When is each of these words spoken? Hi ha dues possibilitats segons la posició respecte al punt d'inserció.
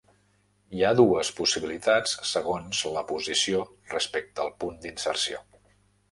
Hi 0.75 0.79
ha 0.87 0.91
dues 0.99 1.27
possibilitats 1.39 2.15
segons 2.29 2.79
la 2.95 3.03
posició 3.11 3.61
respecte 3.93 4.43
al 4.47 4.51
punt 4.65 4.81
d'inserció. 4.87 5.43